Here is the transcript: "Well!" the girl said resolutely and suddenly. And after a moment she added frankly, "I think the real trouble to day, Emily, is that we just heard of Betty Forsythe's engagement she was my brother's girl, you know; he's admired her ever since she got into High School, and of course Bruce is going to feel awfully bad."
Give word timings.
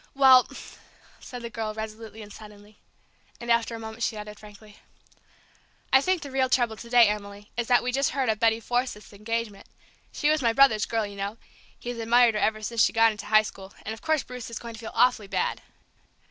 "Well!" 0.15 0.47
the 1.29 1.49
girl 1.51 1.75
said 1.75 1.77
resolutely 1.77 2.23
and 2.23 2.33
suddenly. 2.33 2.79
And 3.39 3.51
after 3.51 3.75
a 3.75 3.79
moment 3.79 4.01
she 4.01 4.17
added 4.17 4.39
frankly, 4.39 4.79
"I 5.93 6.01
think 6.01 6.23
the 6.23 6.31
real 6.31 6.49
trouble 6.49 6.75
to 6.75 6.89
day, 6.89 7.05
Emily, 7.05 7.51
is 7.55 7.67
that 7.67 7.83
we 7.83 7.91
just 7.91 8.09
heard 8.09 8.27
of 8.27 8.39
Betty 8.39 8.59
Forsythe's 8.59 9.13
engagement 9.13 9.67
she 10.11 10.31
was 10.31 10.41
my 10.41 10.53
brother's 10.53 10.87
girl, 10.87 11.05
you 11.05 11.15
know; 11.17 11.37
he's 11.77 11.99
admired 11.99 12.33
her 12.33 12.41
ever 12.41 12.63
since 12.63 12.83
she 12.83 12.91
got 12.91 13.11
into 13.11 13.27
High 13.27 13.43
School, 13.43 13.73
and 13.83 13.93
of 13.93 14.01
course 14.01 14.23
Bruce 14.23 14.49
is 14.49 14.57
going 14.57 14.73
to 14.73 14.79
feel 14.79 14.91
awfully 14.95 15.27
bad." 15.27 15.61